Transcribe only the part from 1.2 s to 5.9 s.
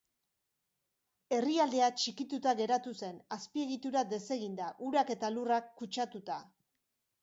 Herrialdea txikituta geratu zen, azpiegitura deseginda, urak eta lurrak